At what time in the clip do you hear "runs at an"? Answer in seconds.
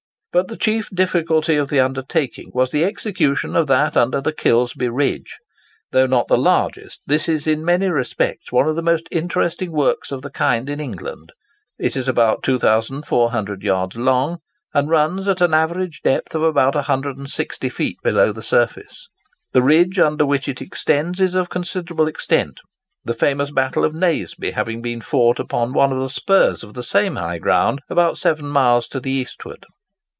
14.89-15.53